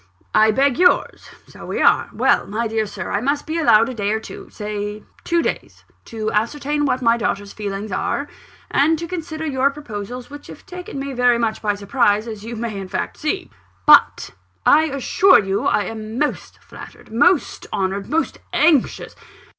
[0.33, 2.09] "I beg yours so we are.
[2.11, 5.83] Well, my dear Sir, I must be allowed a day or two say two days
[6.05, 8.27] to ascertain what my daughter's feelings are,
[8.71, 12.55] and to consider your proposals, which have taken me very much by surprise, as you
[12.55, 13.51] may in fact see.
[13.85, 14.31] But
[14.65, 19.15] I assure you I am most flattered, most honoured, most anxious